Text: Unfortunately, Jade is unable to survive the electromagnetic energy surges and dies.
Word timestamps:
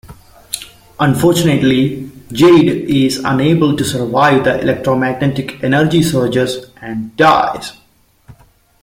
Unfortunately, 0.99 2.09
Jade 2.31 2.89
is 2.89 3.19
unable 3.23 3.77
to 3.77 3.83
survive 3.85 4.45
the 4.45 4.59
electromagnetic 4.59 5.63
energy 5.63 6.01
surges 6.01 6.71
and 6.81 7.15
dies. 7.15 7.73